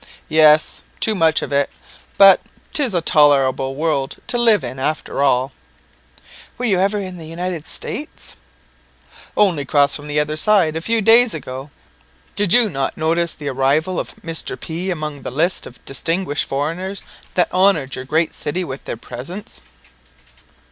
[0.29, 1.69] "Yes, too much of it;
[2.17, 2.41] but
[2.73, 5.51] 'tis a tolerable world to live in after all."
[6.57, 8.35] "Were you ever in the United States?"
[9.37, 11.69] "Only crossed from the other side a few days ago.
[12.35, 14.59] Did you not notice the arrival of Mr.
[14.59, 17.03] P among the list of distinguished foreigners
[17.35, 19.61] that honoured your great city with their presence?"